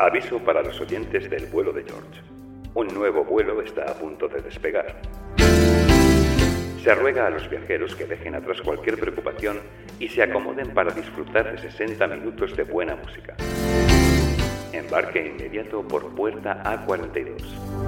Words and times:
Aviso 0.00 0.38
para 0.38 0.62
los 0.62 0.80
oyentes 0.80 1.28
del 1.28 1.46
vuelo 1.46 1.72
de 1.72 1.82
George. 1.82 2.22
Un 2.74 2.86
nuevo 2.94 3.24
vuelo 3.24 3.60
está 3.60 3.82
a 3.90 3.94
punto 3.94 4.28
de 4.28 4.40
despegar. 4.40 4.94
Se 6.80 6.94
ruega 6.94 7.26
a 7.26 7.30
los 7.30 7.50
viajeros 7.50 7.96
que 7.96 8.04
dejen 8.04 8.36
atrás 8.36 8.60
cualquier 8.60 8.96
preocupación 8.96 9.58
y 9.98 10.08
se 10.08 10.22
acomoden 10.22 10.72
para 10.72 10.92
disfrutar 10.92 11.50
de 11.50 11.58
60 11.58 12.06
minutos 12.06 12.56
de 12.56 12.62
buena 12.62 12.94
música. 12.94 13.34
Embarque 14.72 15.34
inmediato 15.34 15.82
por 15.82 16.14
puerta 16.14 16.62
A42. 16.62 17.87